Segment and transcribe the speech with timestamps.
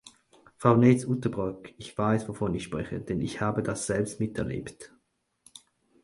[0.57, 4.91] Frau Neyts-Uyttebroeck, ich weiß, wovon ich spreche, denn ich habe das selbst miterlebt!